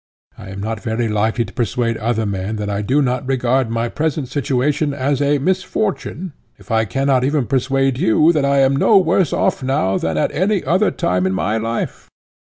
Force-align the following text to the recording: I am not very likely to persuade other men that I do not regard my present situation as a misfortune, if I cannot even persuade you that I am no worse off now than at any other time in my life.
I 0.35 0.49
am 0.49 0.59
not 0.61 0.79
very 0.81 1.07
likely 1.07 1.45
to 1.45 1.53
persuade 1.53 1.95
other 1.97 2.25
men 2.25 2.55
that 2.55 2.71
I 2.71 2.81
do 2.81 3.03
not 3.03 3.27
regard 3.27 3.69
my 3.69 3.87
present 3.87 4.29
situation 4.29 4.95
as 4.95 5.21
a 5.21 5.37
misfortune, 5.37 6.33
if 6.57 6.71
I 6.71 6.85
cannot 6.85 7.23
even 7.23 7.45
persuade 7.45 7.99
you 7.99 8.33
that 8.33 8.43
I 8.43 8.61
am 8.61 8.75
no 8.75 8.97
worse 8.97 9.31
off 9.31 9.61
now 9.61 9.99
than 9.99 10.17
at 10.17 10.31
any 10.31 10.63
other 10.63 10.89
time 10.89 11.27
in 11.27 11.33
my 11.33 11.57
life. 11.57 12.09